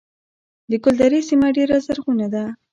د 0.69 0.71
ګلدرې 0.83 1.21
سیمه 1.29 1.47
ډیره 1.57 1.77
زرغونه 1.85 2.27
ده 2.33 2.43